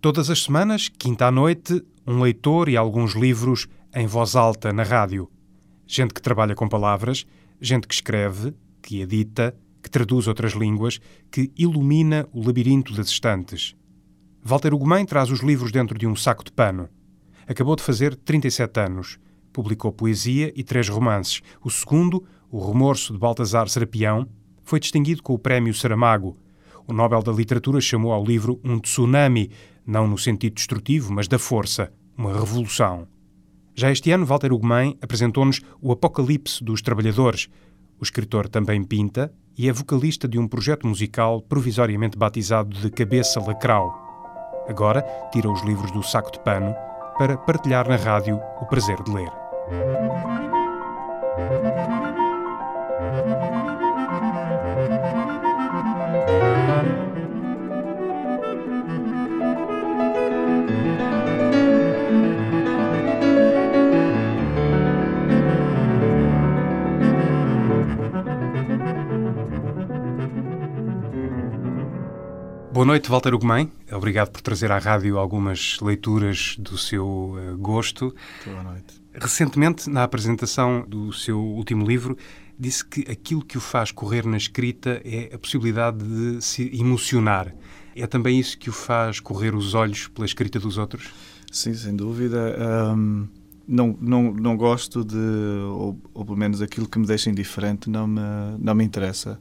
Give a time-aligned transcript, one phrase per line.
[0.00, 4.82] Todas as semanas, quinta à noite, um leitor e alguns livros em voz alta na
[4.82, 5.30] rádio.
[5.86, 7.26] Gente que trabalha com palavras,
[7.60, 10.98] gente que escreve, que edita, que traduz outras línguas,
[11.30, 13.76] que ilumina o labirinto das estantes.
[14.42, 16.88] Walter Ugumem traz os livros dentro de um saco de pano.
[17.46, 19.18] Acabou de fazer 37 anos.
[19.52, 21.42] Publicou poesia e três romances.
[21.62, 24.26] O segundo, O Remorso de Baltasar Serapião,
[24.64, 26.38] foi distinguido com o Prémio Saramago.
[26.86, 29.50] O Nobel da Literatura chamou ao livro um tsunami,
[29.86, 33.06] não no sentido destrutivo, mas da força, uma revolução.
[33.74, 37.48] Já este ano, Walter Ugumem apresentou-nos O Apocalipse dos Trabalhadores.
[37.98, 43.40] O escritor também pinta e é vocalista de um projeto musical provisoriamente batizado de Cabeça
[43.40, 44.10] Lacrau.
[44.68, 46.74] Agora tira os livros do saco de pano
[47.18, 49.30] para partilhar na rádio o prazer de ler.
[72.80, 73.70] Boa noite, Walter Ugumem.
[73.92, 78.14] Obrigado por trazer à rádio algumas leituras do seu uh, gosto.
[78.42, 78.94] Boa noite.
[79.12, 82.16] Recentemente, na apresentação do seu último livro,
[82.58, 87.54] disse que aquilo que o faz correr na escrita é a possibilidade de se emocionar.
[87.94, 91.10] É também isso que o faz correr os olhos pela escrita dos outros?
[91.52, 92.56] Sim, sem dúvida.
[92.96, 93.28] Um,
[93.68, 95.18] não, não, não gosto de,
[95.68, 98.22] ou, ou pelo menos aquilo que me deixa indiferente não me,
[98.58, 99.38] não me interessa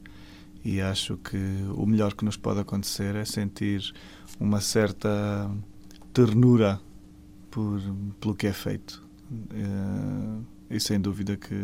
[0.70, 1.38] e acho que
[1.75, 3.92] o melhor que nos pode acontecer é sentir
[4.39, 5.50] uma certa
[6.14, 6.80] ternura
[7.50, 7.81] por,
[8.20, 9.03] pelo que é feito.
[9.31, 11.56] Uh, e sem dúvida que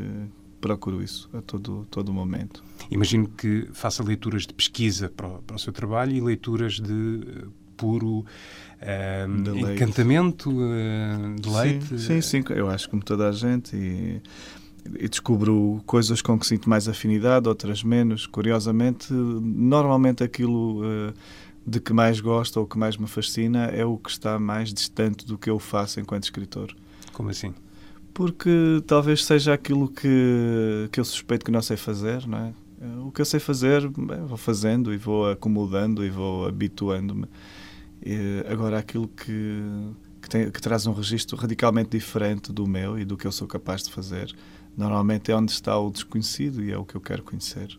[0.60, 2.64] procuro isso a todo, todo momento.
[2.90, 6.92] Imagino que faça leituras de pesquisa para o, para o seu trabalho e leituras de
[6.92, 12.00] uh, puro uh, encantamento, uh, deleite.
[12.00, 13.76] Sim, sim, sim, eu acho como toda a gente.
[13.76, 14.22] E,
[15.00, 18.28] e descubro coisas com que sinto mais afinidade, outras menos.
[18.28, 21.14] Curiosamente, normalmente aquilo uh,
[21.66, 25.26] de que mais gosto ou que mais me fascina é o que está mais distante
[25.26, 26.76] do que eu faço enquanto escritor.
[27.14, 27.54] Como assim?
[28.14, 32.54] Porque talvez seja aquilo que, que eu suspeito que não sei fazer, não é?
[33.06, 37.26] O que eu sei fazer, bem, vou fazendo e vou acomodando e vou habituando-me.
[38.50, 39.60] Agora, aquilo que,
[40.22, 43.48] que, tem, que traz um registro radicalmente diferente do meu e do que eu sou
[43.48, 44.34] capaz de fazer,
[44.78, 47.78] normalmente é onde está o desconhecido e é o que eu quero conhecer.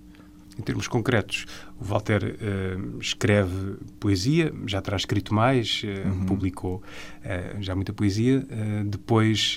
[0.58, 1.44] Em termos concretos,
[1.78, 6.24] o Walter uh, escreve poesia, já terá escrito mais, uh, uhum.
[6.24, 8.46] publicou uh, já muita poesia.
[8.86, 9.56] depois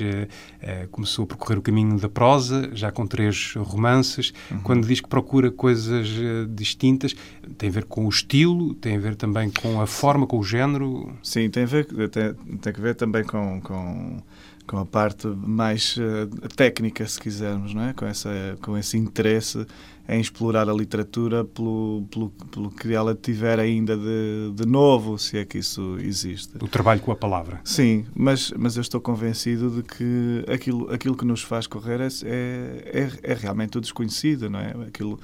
[0.92, 4.34] começou a percorrer o caminho da prosa, já com três romances.
[4.52, 4.60] Uhum.
[4.60, 6.08] Quando diz que procura coisas
[6.50, 7.16] distintas,
[7.58, 10.44] tem a ver com o estilo, tem a ver também com a forma, com o
[10.44, 11.14] género?
[11.24, 14.22] Sim, tem a ver, tem, tem a ver também com, com
[14.70, 17.94] com a parte mais uh, técnica, se quisermos, não é?
[17.94, 18.30] com, essa,
[18.62, 19.66] com esse interesse
[20.08, 25.40] em explorar a literatura pelo, pelo, pelo que ela tiver ainda de, de novo, se
[25.40, 26.56] é que isso existe.
[26.62, 27.60] O trabalho com a palavra.
[27.64, 32.08] Sim, mas, mas eu estou convencido de que aquilo, aquilo que nos faz correr é,
[32.24, 34.76] é, é, é realmente o desconhecido, não é?
[34.88, 35.20] Aquilo,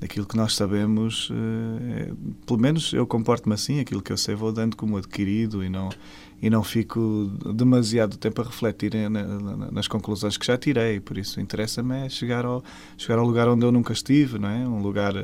[0.00, 2.12] aquilo que nós sabemos, é,
[2.46, 5.88] pelo menos eu comporto-me assim, aquilo que eu sei vou dando como adquirido e não
[6.40, 8.92] e não fico demasiado tempo a refletir
[9.72, 11.00] nas conclusões que já tirei.
[11.00, 12.62] Por isso, interessa-me é chegar ao,
[12.96, 14.68] chegar ao lugar onde eu nunca estive, não é?
[14.68, 15.14] Um lugar,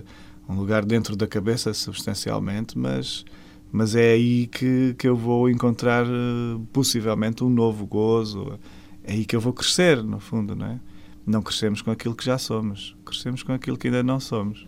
[0.49, 3.25] um lugar dentro da cabeça, substancialmente, mas,
[3.71, 8.59] mas é aí que, que eu vou encontrar eh, possivelmente um novo gozo.
[9.05, 10.81] É aí que eu vou crescer, no fundo, não é?
[11.27, 14.67] Não crescemos com aquilo que já somos, crescemos com aquilo que ainda não somos.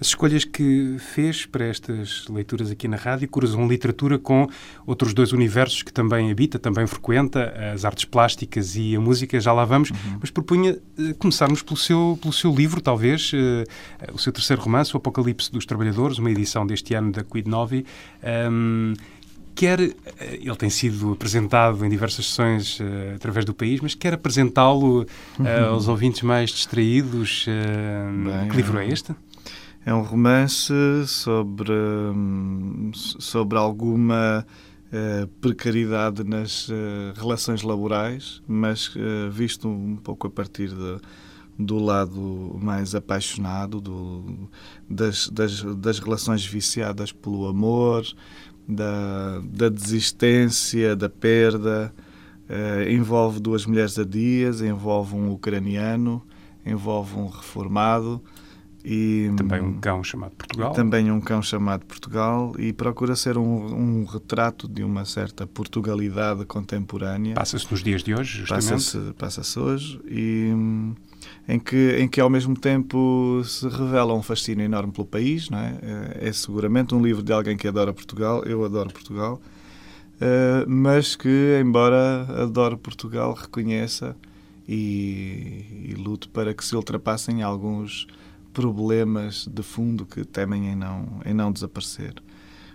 [0.00, 4.48] As escolhas que fez para estas leituras aqui na rádio cruzam literatura com
[4.86, 9.52] outros dois universos que também habita, também frequenta, as artes plásticas e a música, já
[9.52, 10.18] lá vamos, uhum.
[10.20, 14.94] mas propunha uh, começarmos pelo seu, pelo seu livro, talvez, uh, o seu terceiro romance,
[14.94, 17.86] O Apocalipse dos Trabalhadores, uma edição deste ano da Quid Novi.
[18.50, 18.94] Um,
[19.54, 19.94] quer, eh,
[20.40, 25.06] ele tem sido apresentado em diversas sessões uh, através do país, mas quer apresentá-lo uh,
[25.38, 25.64] uhum.
[25.70, 27.46] aos ouvintes mais distraídos.
[27.46, 29.14] Bem, que livro é este?
[29.86, 30.72] É um romance
[31.06, 34.46] sobre, hum, sobre alguma
[34.86, 36.72] uh, precariedade nas uh,
[37.14, 40.98] relações laborais, mas uh, visto um pouco a partir de,
[41.58, 44.48] do lado mais apaixonado, do,
[44.88, 48.06] das, das, das relações viciadas pelo amor,
[48.66, 51.92] da, da desistência, da perda.
[52.90, 56.22] envolve duas mulheres a dias, envolve um ucraniano,
[56.64, 58.22] envolve um reformado
[58.84, 60.72] E, também um cão chamado Portugal.
[60.74, 66.44] Também um cão chamado Portugal e procura ser um, um retrato de uma certa Portugalidade
[66.44, 67.34] contemporânea.
[67.34, 69.14] Passa-se nos dias de hoje, justamente.
[69.16, 70.52] Passa-se passa hoje e
[71.48, 75.48] em que, em que ao mesmo tempo se revela um fascínio enorme pelo país.
[75.48, 75.78] Não é?
[76.20, 79.40] é seguramente um livro de alguém que adora Portugal, eu adoro Portugal,
[80.16, 84.14] uh, mas que, embora adore Portugal, reconheça
[84.68, 88.06] e, e lute para que se ultrapassem alguns
[88.54, 92.14] problemas de fundo que temem em não, em não desaparecer.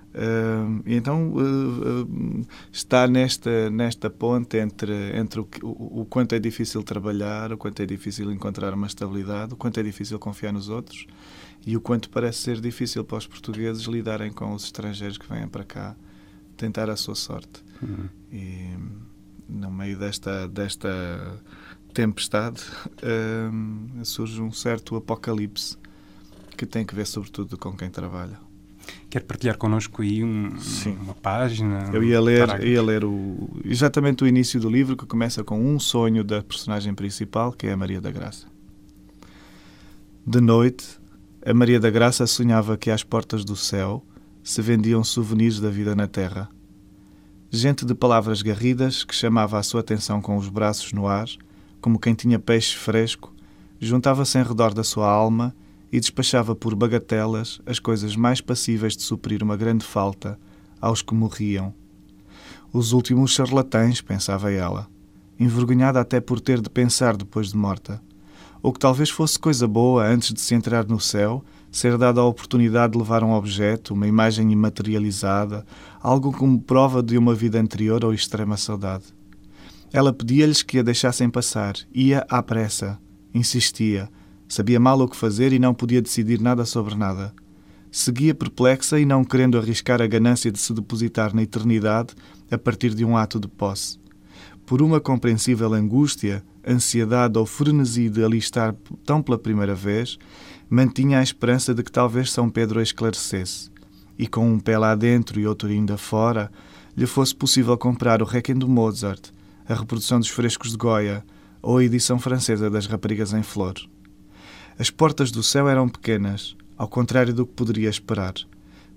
[0.09, 6.39] Uh, então uh, uh, está nesta nesta ponte entre entre o, o, o, quanto é
[6.39, 10.67] difícil trabalhar, o quanto é difícil encontrar uma estabilidade, o quanto é difícil confiar nos
[10.67, 11.05] outros
[11.63, 15.47] e o quanto parece ser difícil para os portugueses lidarem com os estrangeiros que vêm
[15.47, 15.95] para cá
[16.57, 17.63] tentar a sua sorte.
[17.79, 18.09] Uhum.
[18.33, 18.73] E
[19.47, 20.89] no meio desta desta
[21.93, 22.61] tempestade
[24.03, 25.77] surge um certo apocalipse
[26.55, 28.37] que tem que ver sobretudo com quem trabalha.
[29.09, 30.55] Quer partilhar connosco aí um,
[31.01, 31.89] uma página?
[31.93, 35.79] Eu ia ler, ia ler o, exatamente o início do livro, que começa com um
[35.79, 38.47] sonho da personagem principal, que é a Maria da Graça.
[40.25, 40.85] De noite,
[41.45, 44.03] a Maria da Graça sonhava que às portas do céu
[44.43, 46.49] se vendiam souvenirs da vida na terra.
[47.49, 51.27] Gente de palavras garridas que chamava a sua atenção com os braços no ar,
[51.81, 53.33] como quem tinha peixe fresco,
[53.79, 55.55] juntava-se em redor da sua alma
[55.91, 60.39] e despachava por bagatelas as coisas mais passíveis de suprir uma grande falta
[60.79, 61.73] aos que morriam.
[62.71, 64.87] Os últimos charlatães, pensava ela,
[65.39, 68.01] envergonhada até por ter de pensar depois de morta.
[68.61, 72.25] Ou que talvez fosse coisa boa, antes de se entrar no céu, ser dada a
[72.25, 75.65] oportunidade de levar um objeto, uma imagem imaterializada,
[76.01, 79.05] algo como prova de uma vida anterior ou extrema saudade.
[79.91, 82.99] Ela pedia-lhes que a deixassem passar, ia à pressa,
[83.33, 84.09] insistia,
[84.51, 87.31] Sabia mal o que fazer e não podia decidir nada sobre nada.
[87.91, 92.15] Seguia perplexa e não querendo arriscar a ganância de se depositar na eternidade
[92.49, 93.99] a partir de um ato de posse.
[94.65, 98.75] Por uma compreensível angústia, ansiedade ou frenesi de ali estar
[99.05, 100.17] tão pela primeira vez,
[100.67, 103.69] mantinha a esperança de que talvez São Pedro a esclarecesse,
[104.17, 106.51] e com um pé lá dentro e outro ainda fora,
[106.97, 109.29] lhe fosse possível comprar o Requiem do Mozart,
[109.69, 111.23] a reprodução dos frescos de Goya
[111.61, 113.75] ou a edição francesa das Raparigas em Flor.
[114.79, 118.33] As portas do céu eram pequenas, ao contrário do que poderia esperar.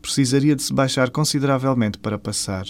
[0.00, 2.64] Precisaria de se baixar consideravelmente para passar,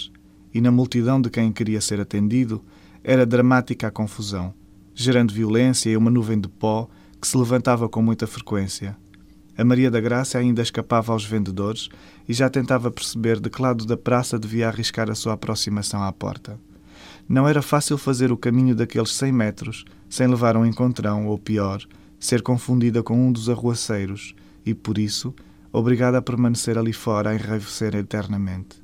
[0.53, 2.61] e na multidão de quem queria ser atendido,
[3.01, 4.53] era dramática a confusão,
[4.93, 6.89] gerando violência e uma nuvem de pó
[7.21, 8.97] que se levantava com muita frequência.
[9.57, 11.87] A Maria da Graça ainda escapava aos vendedores
[12.27, 16.11] e já tentava perceber de que lado da praça devia arriscar a sua aproximação à
[16.11, 16.59] porta.
[17.27, 21.81] Não era fácil fazer o caminho daqueles cem metros sem levar um encontrão, ou pior,
[22.19, 24.35] ser confundida com um dos arruaceiros
[24.65, 25.33] e, por isso,
[25.71, 28.81] obrigada a permanecer ali fora a enraivecer eternamente.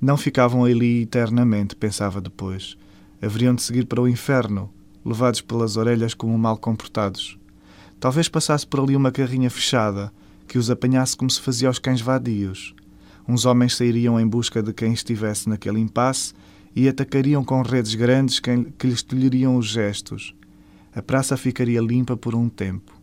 [0.00, 2.76] Não ficavam ali eternamente, pensava depois.
[3.22, 4.70] Haveriam de seguir para o inferno,
[5.04, 7.38] levados pelas orelhas como mal comportados.
[7.98, 10.12] Talvez passasse por ali uma carrinha fechada,
[10.46, 12.74] que os apanhasse como se fazia aos cães vadios.
[13.26, 16.34] Uns homens sairiam em busca de quem estivesse naquele impasse
[16.74, 20.34] e atacariam com redes grandes que lhes tolheriam os gestos
[20.94, 22.94] a praça ficaria limpa por um tempo.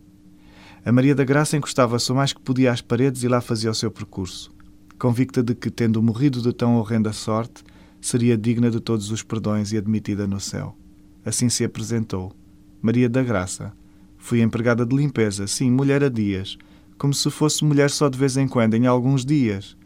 [0.82, 3.74] A Maria da Graça encostava-se o mais que podia às paredes e lá fazia o
[3.74, 4.50] seu percurso,
[4.98, 7.62] convicta de que, tendo morrido de tão horrenda sorte,
[8.00, 10.74] seria digna de todos os perdões e admitida no céu.
[11.22, 12.32] Assim se apresentou.
[12.80, 13.74] Maria da Graça.
[14.16, 16.56] Fui empregada de limpeza, sim, mulher a dias,
[16.96, 19.76] como se fosse mulher só de vez em quando, em alguns dias.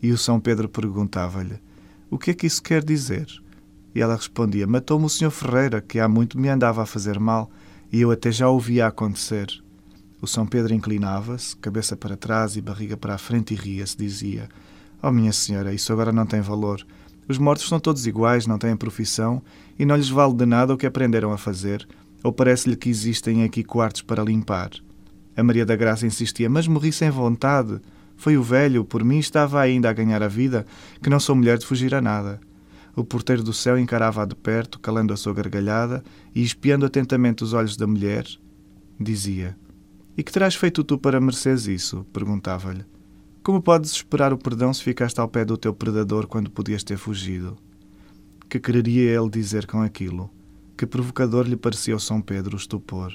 [0.00, 1.58] E o São Pedro perguntava-lhe:
[2.08, 3.26] O que é que isso quer dizer?
[3.94, 7.50] E ela respondia: Matou-me o senhor Ferreira, que há muito me andava a fazer mal,
[7.92, 9.48] e eu até já o via acontecer.
[10.20, 13.96] O São Pedro inclinava-se, cabeça para trás e barriga para a frente, e ria-se.
[13.96, 14.48] Dizia:
[15.02, 16.86] Oh, minha senhora, isso agora não tem valor.
[17.28, 19.42] Os mortos são todos iguais, não têm profissão,
[19.78, 21.86] e não lhes vale de nada o que aprenderam a fazer,
[22.22, 24.70] ou parece-lhe que existem aqui quartos para limpar.
[25.36, 27.80] A Maria da Graça insistia: Mas morri sem vontade.
[28.16, 30.66] Foi o velho, por mim estava ainda a ganhar a vida,
[31.02, 32.40] que não sou mulher de fugir a nada.
[32.96, 36.02] O porteiro do céu encarava-a de perto, calando a sua gargalhada
[36.34, 38.26] e espiando atentamente os olhos da mulher.
[38.98, 39.56] Dizia:
[40.16, 42.06] E que terás feito tu para mereceres isso?
[42.12, 42.84] perguntava-lhe.
[43.42, 46.96] Como podes esperar o perdão se ficaste ao pé do teu predador quando podias ter
[46.96, 47.56] fugido?
[48.48, 50.30] Que quereria ele dizer com aquilo?
[50.76, 53.12] Que provocador lhe parecia ao São Pedro o estupor?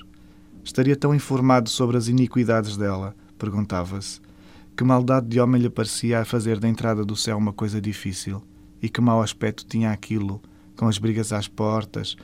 [0.64, 3.16] Estaria tão informado sobre as iniquidades dela?
[3.38, 4.22] perguntava-se.
[4.82, 8.42] Que maldade de homem lhe parecia a fazer da entrada do céu uma coisa difícil?
[8.82, 10.42] E que mau aspecto tinha aquilo,
[10.76, 12.18] com as brigas às portas,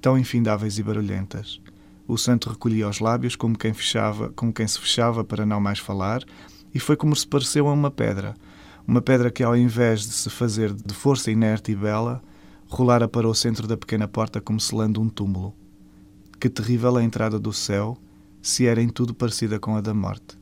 [0.00, 1.60] tão infindáveis e barulhentas.
[2.06, 5.80] O santo recolhia os lábios como quem, fechava, como quem se fechava para não mais
[5.80, 6.24] falar,
[6.74, 8.34] e foi como se pareceu a uma pedra.
[8.86, 12.22] Uma pedra que, ao invés de se fazer de força inerte e bela,
[12.68, 15.54] rolara para o centro da pequena porta como selando um túmulo.
[16.40, 17.98] Que terrível a entrada do céu,
[18.40, 20.38] se era em tudo parecida com a da morte.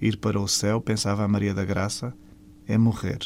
[0.00, 2.12] Ir para o céu, pensava a Maria da Graça,
[2.66, 3.18] é morrer.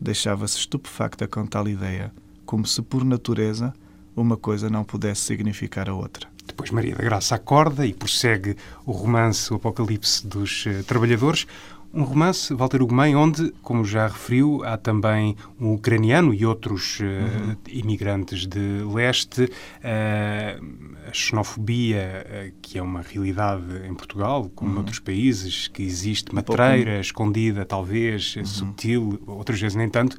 [0.00, 2.12] Deixava-se estupefacta com tal ideia,
[2.44, 3.72] como se por natureza
[4.16, 6.28] uma coisa não pudesse significar a outra.
[6.46, 11.46] Depois Maria da Graça acorda e prossegue o romance O Apocalipse dos uh, Trabalhadores,
[11.92, 17.04] um romance, Walter Ugumem, onde, como já referiu, há também um ucraniano e outros uh,
[17.04, 17.56] uhum.
[17.68, 19.44] imigrantes de leste.
[19.44, 24.76] Uh, a xenofobia, uh, que é uma realidade em Portugal, como uhum.
[24.76, 28.44] noutros países, que existe matreira, um escondida, talvez, uhum.
[28.44, 30.16] subtil, outras vezes nem tanto,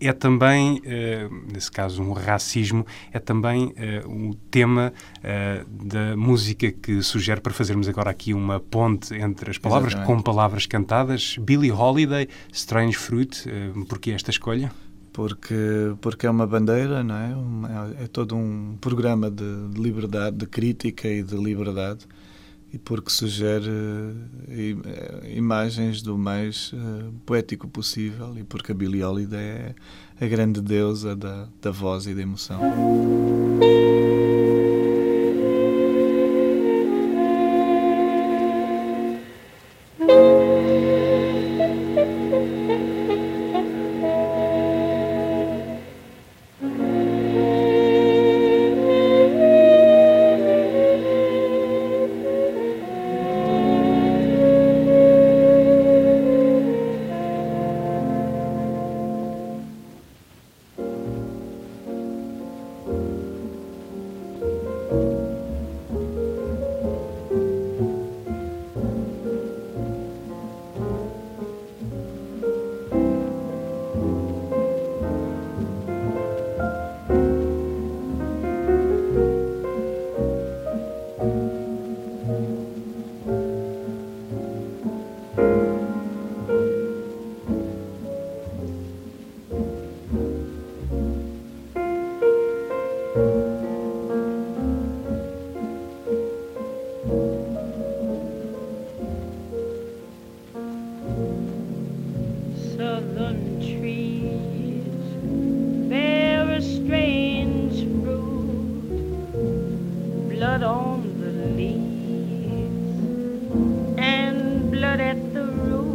[0.00, 0.80] é também,
[1.52, 3.72] nesse caso, um racismo, é também
[4.08, 4.92] um tema
[5.68, 10.06] da música que sugere para fazermos agora aqui uma ponte entre as palavras, Exatamente.
[10.06, 11.36] com palavras cantadas.
[11.40, 14.72] Billie Holiday, Strange Fruit, uh, porquê esta escolha?
[15.12, 18.00] Porque, porque é uma bandeira, não é?
[18.00, 22.06] é, é todo um programa de, de, liberdade, de crítica e de liberdade,
[22.72, 29.40] e porque sugere uh, imagens do mais uh, poético possível, e porque a Billie Holiday
[29.40, 29.74] é
[30.20, 32.60] a grande deusa da, da voz e da emoção.
[110.36, 113.00] blood on the leaves
[113.98, 115.88] and blood at the roof.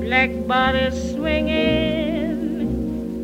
[0.00, 2.36] Black bodies swinging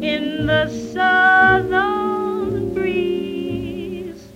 [0.03, 4.27] in the southern breeze.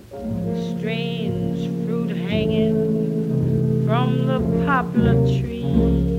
[0.77, 6.10] Strange fruit hanging from the poplar trees.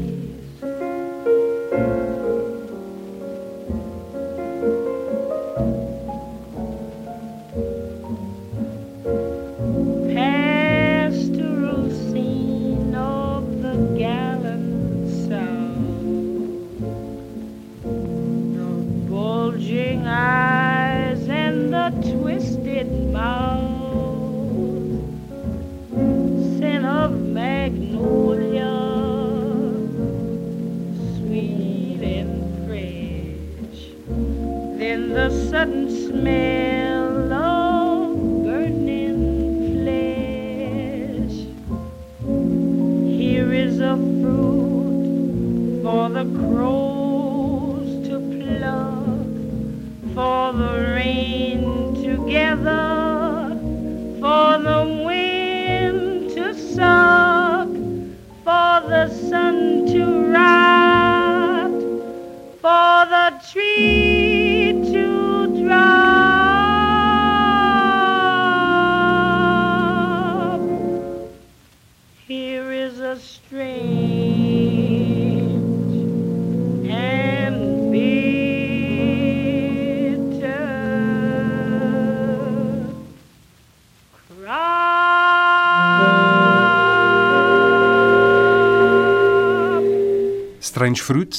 [46.12, 52.91] the crows to pluck, for the rain together.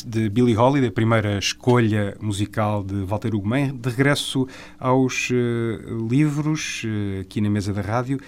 [0.06, 3.72] De Billie Holiday, a primeira escolha musical de Walter Ugumem.
[3.76, 4.48] De regresso
[4.80, 8.20] aos uh, livros, uh, aqui na mesa da rádio,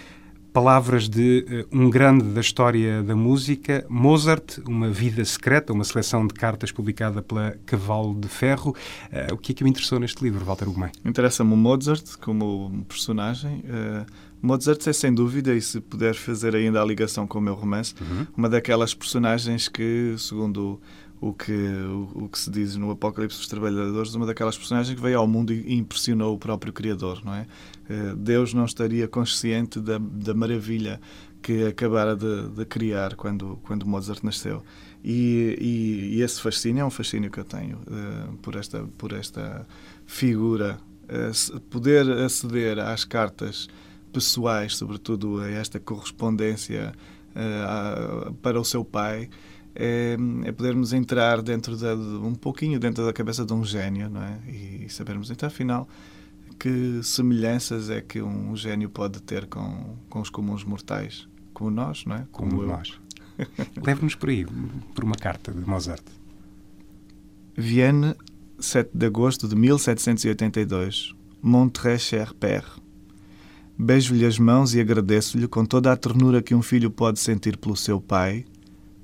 [0.52, 6.26] palavras de uh, um grande da história da música, Mozart, Uma Vida Secreta, uma seleção
[6.26, 8.74] de cartas publicada pela Cavalo de Ferro.
[9.10, 10.90] Uh, o que é que o interessou neste livro, Walter Ugumem?
[11.04, 13.64] Interessa-me o Mozart como personagem.
[13.66, 14.06] Uh,
[14.40, 17.94] Mozart é, sem dúvida, e se puder fazer ainda a ligação com o meu romance,
[18.00, 18.26] uhum.
[18.36, 20.80] uma daquelas personagens que, segundo
[21.20, 25.00] o que, o, o, que se diz no Apocalipse dos Trabalhadores, uma daquelas personagens que
[25.00, 27.46] veio ao mundo e impressionou o próprio Criador, não é?
[27.88, 31.00] Eh, Deus não estaria consciente da, da maravilha
[31.40, 34.62] que acabara de, de, criar quando, quando Mozart nasceu.
[35.04, 39.12] E, e, e, esse fascínio é um fascínio que eu tenho uh, por, esta, por
[39.12, 39.64] esta
[40.04, 40.78] figura.
[41.04, 43.68] Uh, poder aceder às cartas
[44.12, 46.92] pessoais, sobretudo a esta correspondência
[47.30, 49.30] uh, para o seu pai,
[49.78, 54.22] é, é, podermos entrar dentro de, um pouquinho dentro da cabeça de um gênio, não
[54.22, 54.38] é?
[54.48, 55.88] E sabermos então afinal
[56.58, 62.04] que semelhanças é que um gênio pode ter com, com os comuns mortais, como nós,
[62.06, 62.26] não é?
[62.32, 62.98] Como, como nós.
[63.84, 64.46] Leve-nos por aí,
[64.94, 66.02] por uma carta de Mozart.
[67.54, 68.14] Vienne,
[68.58, 71.14] 7 de agosto de 1782.
[71.42, 72.66] Mon très cher père.
[73.78, 77.76] Beijo-lhe as mãos e agradeço-lhe com toda a ternura que um filho pode sentir pelo
[77.76, 78.46] seu pai,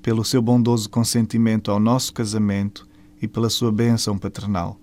[0.03, 2.85] pelo seu bondoso consentimento ao nosso casamento
[3.21, 4.77] e pela sua bênção paternal.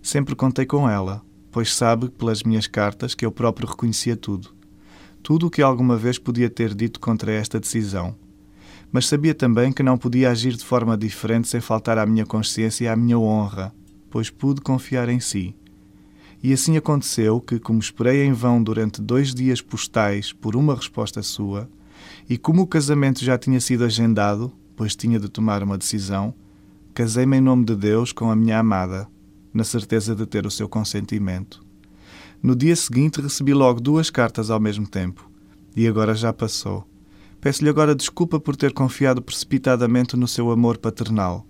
[0.00, 4.54] Sempre contei com ela, pois sabe pelas minhas cartas que eu próprio reconhecia tudo.
[5.24, 8.14] Tudo o que alguma vez podia ter dito contra esta decisão.
[8.92, 12.84] Mas sabia também que não podia agir de forma diferente sem faltar à minha consciência
[12.84, 13.74] e à minha honra,
[14.08, 15.52] pois pude confiar em si.
[16.40, 21.24] E assim aconteceu que, como esperei em vão durante dois dias postais por uma resposta
[21.24, 21.68] sua,
[22.28, 26.34] e como o casamento já tinha sido agendado, pois tinha de tomar uma decisão,
[26.92, 29.08] casei-me em nome de Deus com a minha amada,
[29.52, 31.64] na certeza de ter o seu consentimento.
[32.42, 35.30] No dia seguinte recebi logo duas cartas ao mesmo tempo,
[35.76, 36.86] e agora já passou.
[37.40, 41.46] Peço-lhe agora desculpa por ter confiado precipitadamente no seu amor paternal.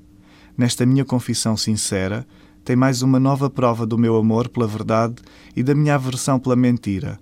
[0.57, 2.27] Nesta minha confissão sincera,
[2.65, 5.17] tem mais uma nova prova do meu amor pela verdade
[5.55, 7.21] e da minha aversão pela mentira.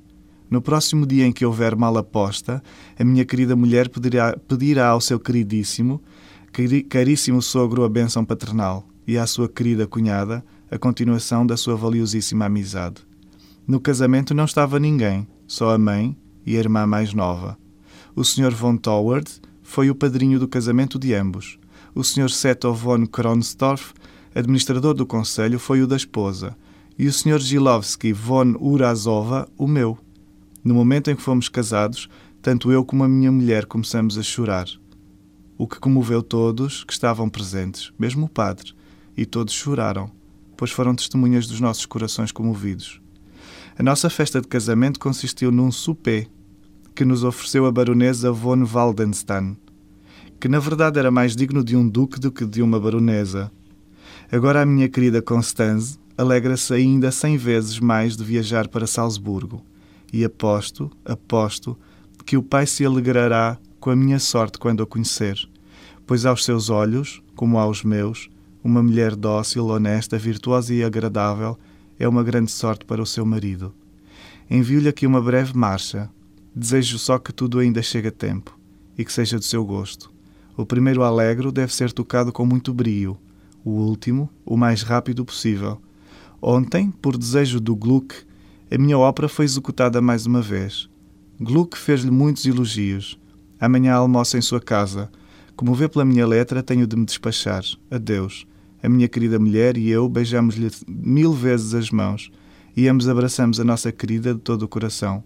[0.52, 2.62] No próximo dia em que houver mal aposta,
[2.98, 5.98] a minha querida mulher pedirá, pedirá ao seu queridíssimo,
[6.90, 12.44] caríssimo sogro a bênção paternal e à sua querida cunhada a continuação da sua valiosíssima
[12.44, 12.96] amizade.
[13.66, 17.56] No casamento não estava ninguém, só a mãe e a irmã mais nova.
[18.14, 18.50] O Sr.
[18.50, 21.58] von Toward foi o padrinho do casamento de ambos.
[21.94, 22.28] O Sr.
[22.28, 23.94] Seto von Kronstorff
[24.34, 26.54] administrador do conselho, foi o da esposa,
[26.98, 27.38] e o Sr.
[27.38, 29.96] Gilowski von Urazova, o meu.
[30.62, 32.08] No momento em que fomos casados,
[32.40, 34.66] tanto eu como a minha mulher começamos a chorar.
[35.58, 38.72] O que comoveu todos que estavam presentes, mesmo o padre,
[39.16, 40.10] e todos choraram,
[40.56, 43.00] pois foram testemunhas dos nossos corações comovidos.
[43.78, 46.28] A nossa festa de casamento consistiu num souper
[46.94, 49.56] que nos ofereceu a baronesa von Waldenstein,
[50.40, 53.50] que na verdade era mais digno de um duque do que de uma baronesa
[54.30, 59.62] Agora a minha querida Constance alegra-se ainda cem vezes mais de viajar para Salzburgo.
[60.12, 61.76] E aposto, aposto,
[62.24, 65.38] que o Pai se alegrará com a minha sorte quando a conhecer,
[66.06, 68.30] pois aos seus olhos, como aos meus,
[68.62, 71.58] uma mulher dócil, honesta, virtuosa e agradável
[71.98, 73.74] é uma grande sorte para o seu marido.
[74.48, 76.10] Envio-lhe aqui uma breve marcha.
[76.54, 78.56] Desejo só que tudo ainda chegue a tempo
[78.96, 80.12] e que seja do seu gosto.
[80.56, 83.18] O primeiro alegro deve ser tocado com muito brio,
[83.64, 85.80] o último, o mais rápido possível.
[86.40, 88.14] Ontem, por desejo do Gluck,
[88.74, 90.88] a minha ópera foi executada mais uma vez.
[91.38, 93.18] Gluck fez-lhe muitos elogios.
[93.60, 95.10] Amanhã almoço em sua casa.
[95.54, 97.62] Como vê pela minha letra, tenho de me despachar.
[97.90, 98.46] Adeus.
[98.82, 102.32] A minha querida mulher e eu beijamos-lhe mil vezes as mãos
[102.74, 105.22] e ambos abraçamos a nossa querida de todo o coração.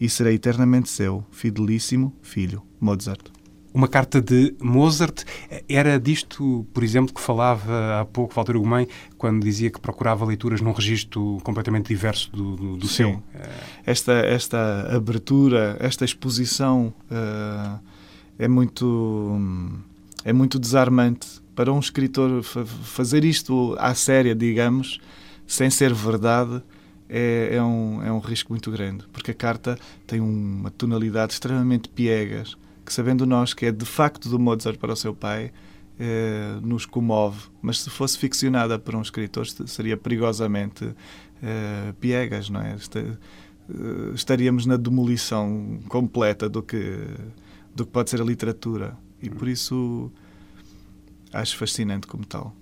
[0.00, 3.41] E serei eternamente seu, fidelíssimo filho, Mozart
[3.72, 5.24] uma carta de Mozart.
[5.68, 10.60] Era disto, por exemplo, que falava há pouco Walter Ugumem, quando dizia que procurava leituras
[10.60, 13.22] num registro completamente diverso do, do, do seu.
[13.84, 17.80] Esta, esta abertura, esta exposição uh,
[18.38, 19.40] é muito
[20.24, 25.00] é muito desarmante para um escritor fazer isto à séria, digamos,
[25.46, 26.62] sem ser verdade.
[27.14, 31.86] É, é, um, é um risco muito grande, porque a carta tem uma tonalidade extremamente
[31.90, 35.52] piegas, que sabendo nós que é de facto do Mozart para o seu pai,
[35.98, 37.48] eh, nos comove.
[37.60, 40.94] Mas se fosse ficcionada por um escritor, seria perigosamente
[41.42, 42.74] eh, piegas, não é?
[42.74, 43.16] Eh,
[44.14, 47.06] estaríamos na demolição completa do que,
[47.74, 48.96] do que pode ser a literatura.
[49.22, 50.10] E por isso
[51.32, 52.54] acho fascinante como tal.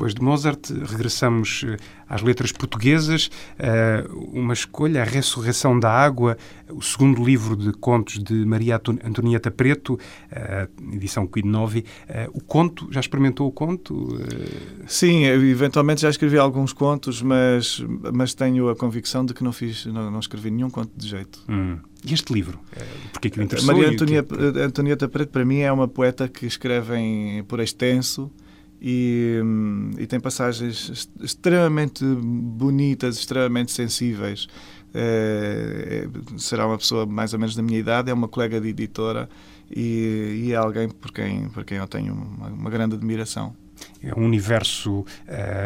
[0.00, 1.76] Depois de Mozart, regressamos eh,
[2.08, 3.30] às letras portuguesas.
[3.58, 6.38] Eh, uma escolha, A Ressurreição da Água,
[6.70, 11.84] o segundo livro de contos de Maria Antonieta Preto, eh, edição Quid Novi.
[12.32, 14.18] O conto, já experimentou o conto?
[14.86, 19.84] Sim, eventualmente já escrevi alguns contos, mas, mas tenho a convicção de que não fiz,
[19.84, 21.40] não, não escrevi nenhum conto de jeito.
[21.46, 21.76] Hum.
[22.02, 22.58] E este livro?
[23.12, 23.74] Porque é que o interessou?
[23.74, 24.60] Maria Antonieta, que...
[24.60, 28.32] Antonieta Preto, para mim, é uma poeta que escreve em, por extenso
[28.80, 29.40] e,
[29.98, 34.46] e, tem passagens extremamente bonitas, extremamente sensíveis.
[34.94, 38.68] É, é, será uma pessoa mais ou menos da minha idade, é uma colega de
[38.68, 39.28] editora
[39.70, 43.54] e, e é alguém por quem, por quem eu tenho uma, uma grande admiração.
[44.02, 45.04] É um universo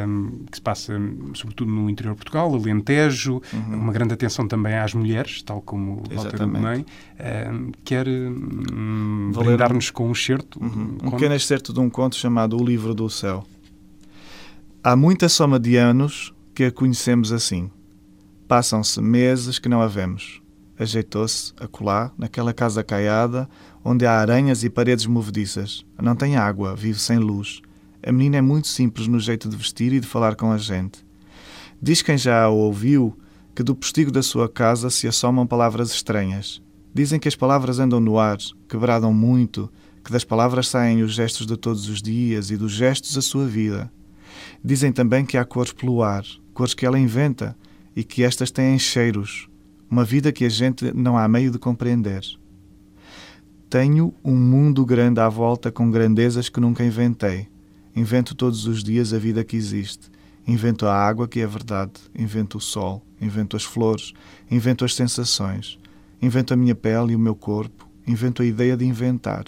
[0.06, 0.92] um, que se passa
[1.34, 3.74] sobretudo no interior de Portugal, Alentejo, uhum.
[3.76, 6.84] uma grande atenção também às mulheres, tal como Walter Beném.
[7.20, 10.60] Um, quer um, brindar-nos com um certo?
[10.60, 10.98] Uhum.
[11.02, 13.44] Um, um pequeno excerto de um conto chamado O Livro do Céu.
[14.82, 17.70] Há muita soma de anos que a conhecemos assim.
[18.46, 20.42] Passam-se meses que não a vemos.
[20.78, 23.48] Ajeitou-se, acolá, naquela casa caiada,
[23.84, 25.86] onde há aranhas e paredes movediças.
[26.00, 27.62] Não tem água, vive sem luz.
[28.06, 31.02] A menina é muito simples no jeito de vestir e de falar com a gente.
[31.80, 33.18] Diz quem já a ouviu
[33.54, 36.60] que do postigo da sua casa se assomam palavras estranhas.
[36.92, 38.36] Dizem que as palavras andam no ar,
[38.68, 39.72] que bradam muito,
[40.04, 43.46] que das palavras saem os gestos de todos os dias e dos gestos a sua
[43.46, 43.90] vida.
[44.62, 47.56] Dizem também que há cores pelo ar, cores que ela inventa
[47.96, 49.48] e que estas têm cheiros,
[49.90, 52.22] uma vida que a gente não há meio de compreender.
[53.70, 57.53] Tenho um mundo grande à volta com grandezas que nunca inventei.
[57.96, 60.10] Invento todos os dias a vida que existe.
[60.46, 61.92] Invento a água que é verdade.
[62.14, 63.04] Invento o sol.
[63.20, 64.12] Invento as flores.
[64.50, 65.78] Invento as sensações.
[66.20, 67.88] Invento a minha pele e o meu corpo.
[68.06, 69.44] Invento a ideia de inventar.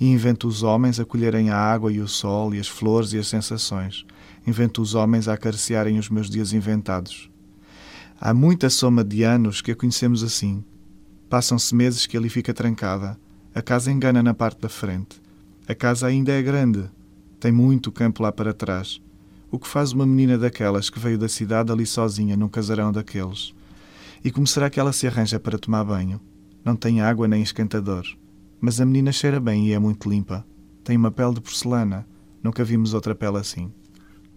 [0.00, 3.18] E invento os homens a colherem a água e o sol e as flores e
[3.18, 4.06] as sensações.
[4.46, 7.30] Invento os homens a acariciarem os meus dias inventados.
[8.20, 10.64] Há muita soma de anos que a conhecemos assim.
[11.28, 13.18] Passam-se meses que ali fica trancada.
[13.54, 15.20] A casa engana na parte da frente.
[15.68, 16.88] A casa ainda é grande,
[17.42, 19.02] tem muito campo lá para trás.
[19.50, 23.52] O que faz uma menina daquelas que veio da cidade ali sozinha num casarão daqueles?
[24.24, 26.20] E como será que ela se arranja para tomar banho?
[26.64, 28.06] Não tem água nem esquentador.
[28.60, 30.46] Mas a menina cheira bem e é muito limpa.
[30.84, 32.06] Tem uma pele de porcelana.
[32.40, 33.72] Nunca vimos outra pele assim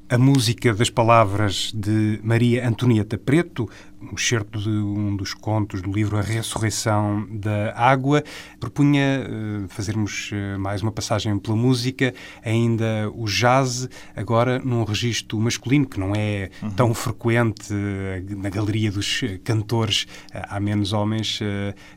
[0.08, 3.68] a música das palavras de Maria Antonieta Preto,
[4.00, 8.24] um certo de um dos contos do livro A Ressurreição da Água.
[8.60, 12.13] Propunha uh, fazermos uh, mais uma passagem pela música,
[12.44, 16.70] ainda o jazz, agora num registro masculino, que não é uhum.
[16.72, 21.39] tão frequente uh, na galeria dos cantores, há menos homens.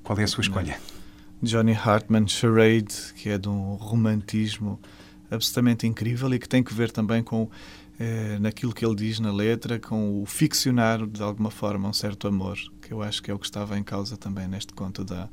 [0.02, 0.78] qual é a sua escolha?
[1.42, 4.80] Johnny Hartman, Charade, que é de um romantismo
[5.30, 7.48] absolutamente incrível e que tem que ver também com
[7.98, 12.28] é, naquilo que ele diz na letra, com o ficcionar de alguma forma um certo
[12.28, 15.28] amor, que eu acho que é o que estava em causa também neste conto da,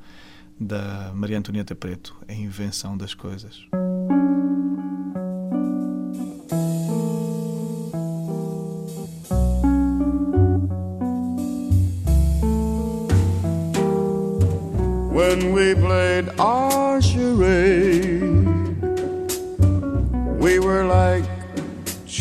[0.59, 3.67] da Maria Antonieta Preto, a invenção das coisas.
[15.11, 18.21] When we played our charade,
[20.39, 21.34] we were like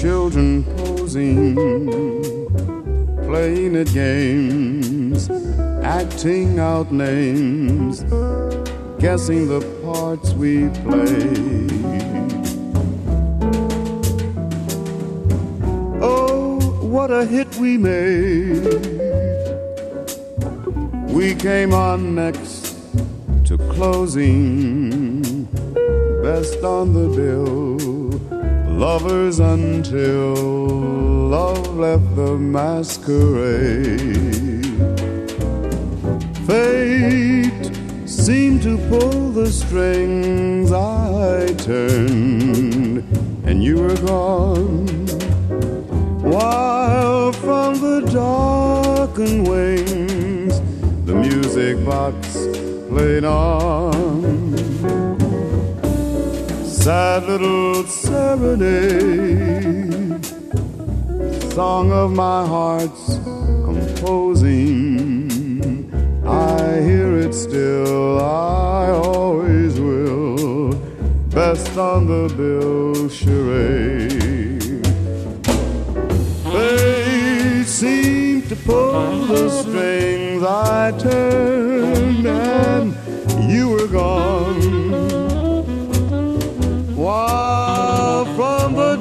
[0.05, 1.55] children posing,
[3.25, 5.31] playing at games,
[5.83, 8.03] acting out names,
[8.99, 11.25] guessing the parts we play.
[16.03, 18.75] Oh, what a hit we made!
[21.09, 22.77] We came on next
[23.47, 25.45] to closing,
[26.23, 28.34] best on the bill
[28.75, 33.95] lovers until love left the masquerade.
[36.47, 37.71] Fate
[38.07, 42.99] seemed to pull the strings I turned,
[43.47, 44.89] and you were gone.
[46.21, 50.61] While from the darkened wings,
[51.07, 52.33] the music box
[52.89, 54.34] played on
[56.85, 58.63] sad little serenade,
[61.55, 63.17] song of my heart's
[63.65, 65.31] composing.
[66.27, 70.75] I hear it still, I always will.
[71.31, 74.85] Best on the bill charade.
[76.53, 82.95] They seem to pull the strings I turned, and
[83.51, 85.14] you were gone.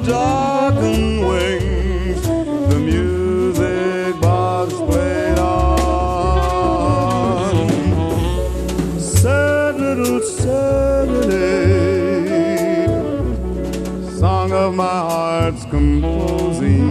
[0.06, 2.22] darkened wings,
[2.68, 5.68] the music box played on.
[8.98, 11.30] Sad little serenade,
[14.18, 16.84] song of my heart's composing.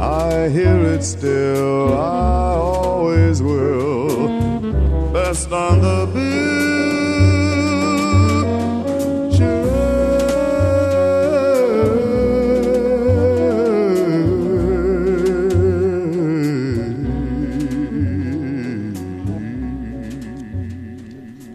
[0.00, 4.28] I hear it still, I always will.
[5.12, 6.23] Best on the beat.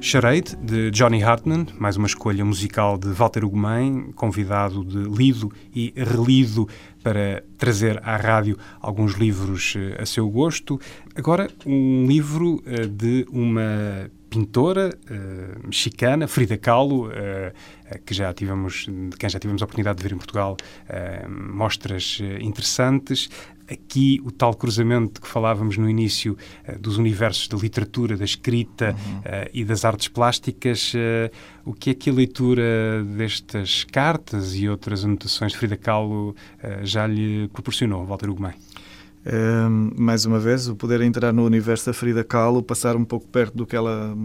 [0.09, 5.93] Charade, de Johnny Hartman, mais uma escolha musical de Walter Ugumem, convidado de lido e
[5.95, 6.67] relido
[7.03, 10.81] para trazer à rádio alguns livros eh, a seu gosto.
[11.13, 17.09] Agora, um livro eh, de uma pintora uh, mexicana, Frida Kahlo,
[18.05, 20.55] que já tivemos, de quem já tivemos a oportunidade de ver em Portugal
[21.27, 23.27] mostras interessantes.
[23.71, 26.37] Aqui, o tal cruzamento que falávamos no início
[26.79, 29.21] dos universos da literatura, da escrita uhum.
[29.53, 30.93] e das artes plásticas,
[31.63, 36.35] o que é que a leitura destas cartas e outras anotações de Frida Kahlo
[36.81, 38.53] já lhe proporcionou, Walter Ugumem?
[39.25, 43.27] Um, mais uma vez, o poder entrar no universo da Frida Kahlo, passar um pouco
[43.27, 44.15] perto do que ela,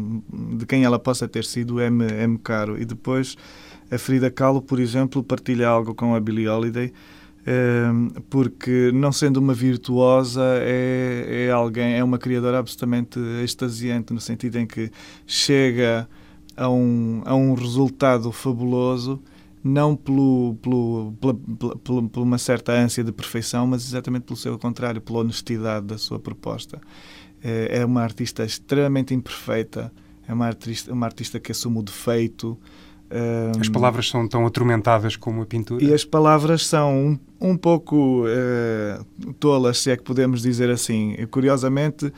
[0.57, 2.80] de quem ela possa ter sido, é-me é caro.
[2.80, 3.37] E depois,
[3.90, 6.92] a Frida Kahlo, por exemplo, partilha algo com a Billie Holiday,
[8.30, 14.59] porque não sendo uma virtuosa, é, é alguém, é uma criadora absolutamente extasiante, no sentido
[14.59, 14.90] em que
[15.26, 16.09] chega
[16.57, 19.22] a um, a um resultado fabuloso
[19.64, 21.35] não pelo, pelo, pela,
[21.78, 25.96] pela, por uma certa ânsia de perfeição, mas exatamente pelo seu contrário, pela honestidade da
[25.96, 26.78] sua proposta.
[27.42, 29.90] É, é uma artista extremamente imperfeita,
[30.28, 32.59] é uma artista, uma artista que assume o defeito,
[33.61, 35.85] as palavras são tão atormentadas como a pintura?
[35.85, 41.14] E as palavras são um, um pouco uh, tolas, se é que podemos dizer assim.
[41.18, 42.12] E, curiosamente,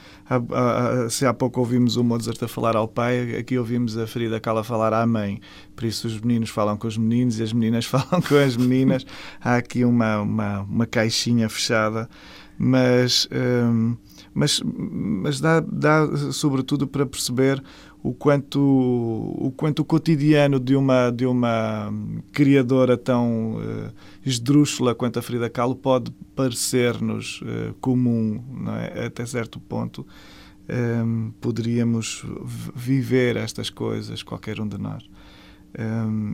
[1.11, 4.61] se há pouco ouvimos o Mozart a falar ao pai, aqui ouvimos a Frida Kahlo
[4.61, 5.41] a falar à mãe.
[5.75, 9.05] Por isso os meninos falam com os meninos e as meninas falam com as meninas.
[9.41, 12.09] há aqui uma, uma, uma caixinha fechada.
[12.59, 13.97] Mas, um,
[14.33, 17.63] mas, mas dá, dá sobretudo para perceber
[18.07, 21.93] o quanto o quanto o cotidiano de uma de uma
[22.31, 23.93] criadora tão uh,
[24.25, 28.41] esdrúxula quanto a Frida Kahlo pode parecer-nos uh, comum
[28.95, 29.07] é?
[29.07, 30.07] até certo ponto
[30.69, 32.25] um, ehm, poderíamos
[32.75, 35.09] viver estas coisas qualquer um de nós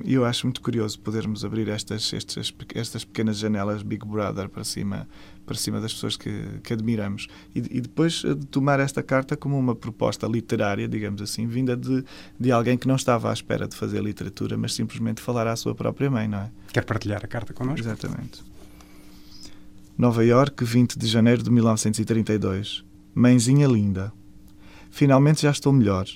[0.05, 4.63] e eu acho muito curioso podermos abrir estas, estas, estas pequenas janelas Big Brother para
[4.63, 5.09] cima,
[5.45, 7.27] para cima das pessoas que, que admiramos.
[7.55, 11.77] E, e, depois eh, de tomar esta carta como uma proposta literária, digamos assim, vinda
[11.77, 12.05] de,
[12.39, 15.75] de alguém que não estava à espera de fazer literatura, mas simplesmente falar à sua
[15.75, 16.51] própria mãe, não é?
[16.73, 17.81] Quer partilhar a carta connosco?
[17.81, 18.45] Exatamente.
[19.99, 22.85] Nova York, 20 de janeiro de 1932.
[23.13, 24.13] Mãezinha linda.
[24.91, 26.07] Finalmente já estou melhor.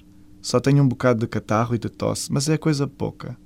[0.46, 3.36] Só tenho um bocado de catarro e de tosse, mas é coisa pouca.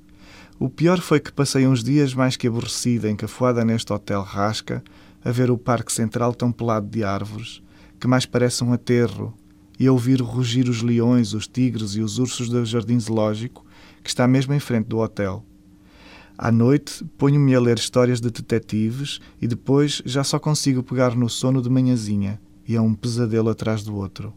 [0.58, 4.84] O pior foi que passei uns dias mais que aborrecida, encafuada neste hotel rasca,
[5.24, 7.62] a ver o parque central tão pelado de árvores,
[7.98, 9.32] que mais parece um aterro,
[9.78, 13.64] e a ouvir rugir os leões, os tigres e os ursos do jardim zoológico,
[14.04, 15.42] que está mesmo em frente do hotel.
[16.36, 21.30] À noite, ponho-me a ler histórias de detetives e depois já só consigo pegar no
[21.30, 24.34] sono de manhãzinha, e é um pesadelo atrás do outro.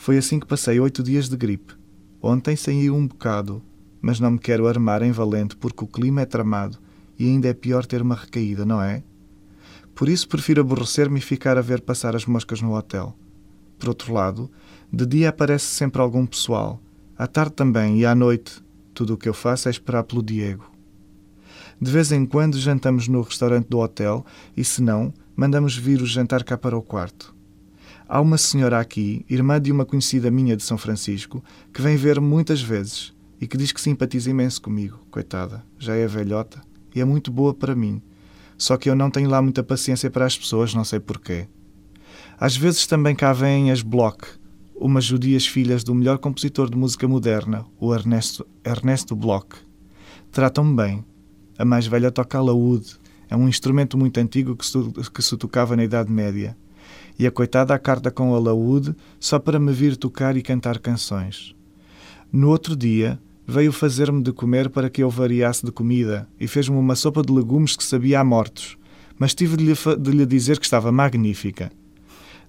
[0.00, 1.74] Foi assim que passei oito dias de gripe.
[2.22, 3.60] Ontem saí um bocado,
[4.00, 6.78] mas não me quero armar em valente porque o clima é tramado
[7.18, 9.02] e ainda é pior ter uma recaída, não é?
[9.96, 13.14] Por isso prefiro aborrecer-me e ficar a ver passar as moscas no hotel.
[13.76, 14.48] Por outro lado,
[14.90, 16.80] de dia aparece sempre algum pessoal,
[17.18, 18.62] à tarde também e à noite.
[18.94, 20.70] Tudo o que eu faço é esperar pelo Diego.
[21.78, 24.24] De vez em quando jantamos no restaurante do hotel
[24.56, 27.36] e, se não, mandamos vir o jantar cá para o quarto.
[28.10, 31.44] Há uma senhora aqui, irmã de uma conhecida minha de São Francisco,
[31.74, 34.98] que vem ver-me muitas vezes e que diz que simpatiza imenso comigo.
[35.10, 36.62] Coitada, já é velhota
[36.94, 38.00] e é muito boa para mim.
[38.56, 41.48] Só que eu não tenho lá muita paciência para as pessoas, não sei porquê.
[42.40, 44.24] Às vezes também cá vêm as Bloch,
[44.74, 49.48] umas judias filhas do melhor compositor de música moderna, o Ernesto, Ernesto Bloch.
[50.32, 51.04] Tratam-me bem.
[51.58, 52.96] A mais velha toca laúde.
[53.28, 54.78] É um instrumento muito antigo que se,
[55.12, 56.56] que se tocava na Idade Média
[57.18, 60.78] e a coitada a carta com a laúde só para me vir tocar e cantar
[60.78, 61.54] canções.
[62.32, 66.76] No outro dia, veio fazer-me de comer para que eu variasse de comida e fez-me
[66.76, 68.76] uma sopa de legumes que sabia a mortos,
[69.18, 71.72] mas tive de lhe, de lhe dizer que estava magnífica.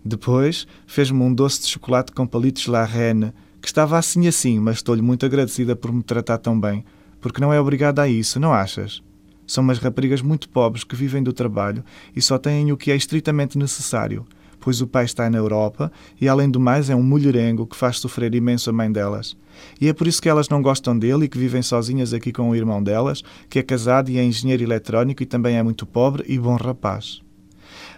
[0.06, 4.78] Depois, fez-me um doce de chocolate com palitos La Reine, que estava assim assim, mas
[4.78, 6.86] estou-lhe muito agradecida por me tratar tão bem,
[7.20, 9.02] porque não é obrigada a isso, não achas?
[9.48, 11.84] São umas raparigas muito pobres que vivem do trabalho
[12.16, 14.26] e só têm o que é estritamente necessário–
[14.60, 18.00] pois o pai está na Europa e, além do mais, é um mulherengo que faz
[18.00, 19.38] sofrer imenso a mãe delas.
[19.80, 22.50] E é por isso que elas não gostam dele e que vivem sozinhas aqui com
[22.50, 26.24] o irmão delas, que é casado e é engenheiro eletrónico e também é muito pobre
[26.28, 27.22] e bom rapaz.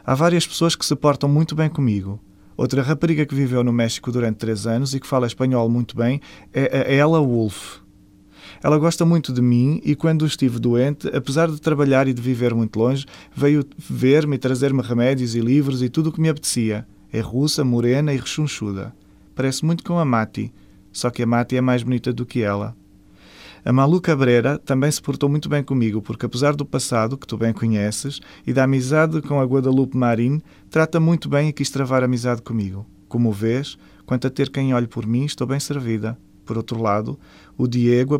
[0.03, 2.19] Há várias pessoas que se portam muito bem comigo.
[2.57, 6.21] Outra rapariga que viveu no México durante três anos e que fala espanhol muito bem
[6.53, 7.79] é a Ella Wolf.
[8.63, 12.53] Ela gosta muito de mim e, quando estive doente, apesar de trabalhar e de viver
[12.53, 16.85] muito longe, veio ver-me e trazer-me remédios e livros e tudo o que me apetecia.
[17.11, 18.93] É russa, morena e rechonchuda.
[19.33, 20.53] Parece muito com a Mati,
[20.91, 22.75] só que a Mati é mais bonita do que ela.
[23.63, 27.37] A Malu Cabreira também se portou muito bem comigo, porque apesar do passado, que tu
[27.37, 32.03] bem conheces, e da amizade com a Guadalupe Marim, trata muito bem e quis travar
[32.03, 32.85] amizade comigo.
[33.07, 36.17] Como vês, quanto a ter quem olhe por mim, estou bem servida.
[36.43, 37.19] Por outro lado,
[37.61, 38.19] o Diego,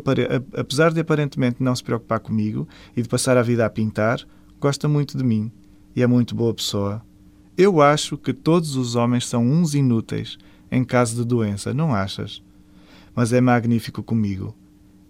[0.56, 4.24] apesar de aparentemente não se preocupar comigo e de passar a vida a pintar,
[4.60, 5.50] gosta muito de mim
[5.96, 7.02] e é muito boa pessoa.
[7.58, 10.38] Eu acho que todos os homens são uns inúteis
[10.70, 12.40] em caso de doença, não achas?
[13.16, 14.56] Mas é magnífico comigo.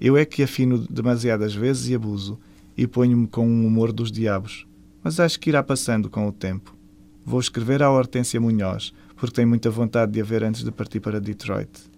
[0.01, 2.41] Eu é que afino demasiadas vezes e abuso,
[2.75, 4.67] e ponho-me com um humor dos diabos.
[5.05, 6.75] Mas acho que irá passando com o tempo.
[7.23, 11.01] Vou escrever à Hortência Munhoz, porque tenho muita vontade de a ver antes de partir
[11.01, 11.92] para Detroit.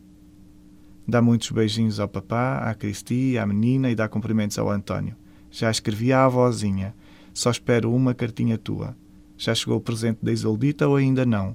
[1.07, 5.17] Dá muitos beijinhos ao papá, à Cristi, à menina e dá cumprimentos ao António.
[5.51, 6.95] Já escrevi à avózinha.
[7.33, 8.97] Só espero uma cartinha tua.
[9.37, 11.55] Já chegou o presente da Isoldita ou ainda não?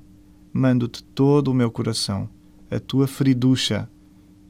[0.53, 2.29] Mando-te todo o meu coração.
[2.69, 3.89] A tua friducha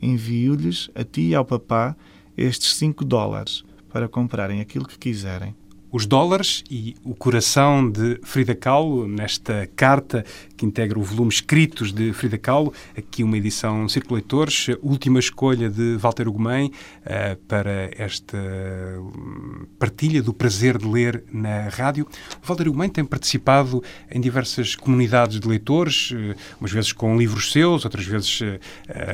[0.02, 1.96] envio-lhes, a ti e ao papá,
[2.38, 5.56] estes 5 dólares para comprarem aquilo que quiserem
[5.92, 10.24] os dólares e o coração de Frida Kahlo, nesta carta
[10.56, 15.70] que integra o volume Escritos de Frida Kahlo, aqui uma edição Círculo Leitores, última escolha
[15.70, 22.08] de Walter Ugumem uh, para esta hum, partilha do prazer de ler na rádio.
[22.44, 27.84] Walter Ugumem tem participado em diversas comunidades de leitores, uh, umas vezes com livros seus,
[27.84, 28.60] outras vezes uh,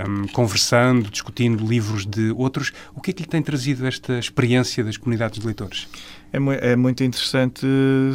[0.10, 2.74] um, conversando, discutindo livros de outros.
[2.94, 5.88] O que é que lhe tem trazido esta experiência das comunidades de leitores?
[6.36, 7.66] É, é muito interessante,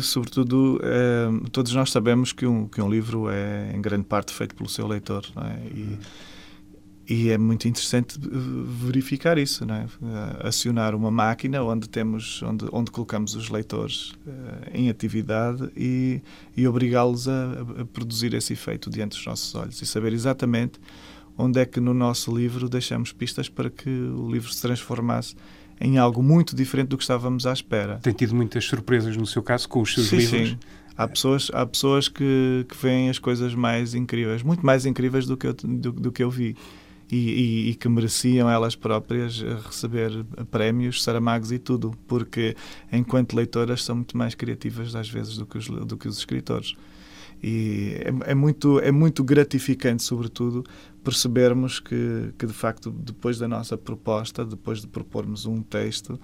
[0.03, 4.55] sobretudo, é, todos nós sabemos que um, que um livro é, em grande parte, feito
[4.55, 5.25] pelo seu leitor.
[5.37, 5.67] É?
[5.69, 5.99] E,
[7.09, 9.87] e, é muito interessante verificar isso, é?
[10.47, 16.21] acionar uma máquina onde temos, onde, onde colocamos os leitores uh, em atividade e,
[16.57, 20.79] e obrigá-los a, a produzir esse efeito diante dos nossos olhos e saber exatamente
[21.37, 25.35] onde é que no nosso livro deixamos pistas para que o livro se transformasse
[25.81, 27.99] em algo muito diferente do que estávamos à espera.
[28.03, 30.51] Tem tido muitas surpresas no seu caso com os seus sim, livros?
[30.51, 30.59] Sim.
[30.97, 35.37] Há pessoas, há pessoas que, que veem as coisas mais incríveis, muito mais incríveis do
[35.37, 36.55] que eu, do, do que eu vi.
[37.11, 42.55] E, e, e, que mereciam elas próprias receber prémios, saramagos e tudo, porque
[42.93, 46.77] enquanto leitoras são muito mais criativas às vezes do que os, do que os escritores.
[47.43, 50.65] E é, é, muito, é muito gratificante, sobretudo,
[51.03, 56.21] percebermos que, que, de facto, depois da nossa proposta, depois de propormos um texto,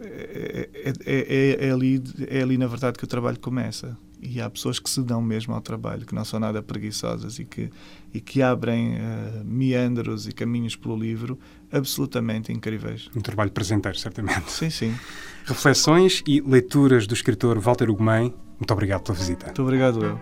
[0.00, 3.96] é, é, é, é, ali, é ali, na verdade, que o trabalho começa.
[4.20, 7.44] E há pessoas que se dão mesmo ao trabalho, que não são nada preguiçosas e
[7.44, 7.70] que,
[8.12, 11.38] e que abrem uh, meandros e caminhos pelo livro
[11.70, 13.08] absolutamente incríveis.
[13.14, 14.50] Um trabalho presenteiro, certamente.
[14.50, 14.94] Sim, sim.
[15.44, 19.46] Reflexões e leituras do escritor Walter Ugumem muito obrigado pela visita.
[19.46, 20.20] Muito obrigado, eu.